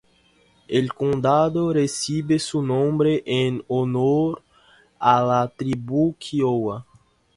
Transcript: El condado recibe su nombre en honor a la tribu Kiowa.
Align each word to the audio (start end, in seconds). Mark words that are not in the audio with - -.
El 0.67 0.93
condado 0.95 1.71
recibe 1.71 2.39
su 2.39 2.63
nombre 2.63 3.21
en 3.23 3.63
honor 3.67 4.41
a 4.97 5.21
la 5.21 5.47
tribu 5.47 6.15
Kiowa. 6.17 6.83